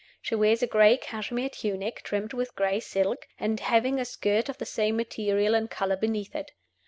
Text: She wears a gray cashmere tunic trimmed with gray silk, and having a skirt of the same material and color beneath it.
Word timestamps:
She 0.19 0.33
wears 0.33 0.63
a 0.63 0.67
gray 0.67 0.97
cashmere 0.97 1.49
tunic 1.49 2.01
trimmed 2.01 2.33
with 2.33 2.55
gray 2.55 2.79
silk, 2.79 3.27
and 3.37 3.59
having 3.59 3.99
a 3.99 4.05
skirt 4.05 4.49
of 4.49 4.57
the 4.57 4.65
same 4.65 4.97
material 4.97 5.53
and 5.53 5.69
color 5.69 5.95
beneath 5.95 6.35
it. 6.35 6.53